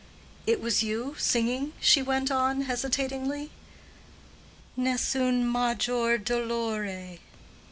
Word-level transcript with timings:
"It 0.47 0.59
was 0.61 0.81
you, 0.81 1.13
singing?" 1.19 1.73
she 1.79 2.01
went 2.01 2.31
on, 2.31 2.61
hesitatingly—"Nessun 2.61 5.45
maggior 5.45 6.17
dolore." 6.17 7.19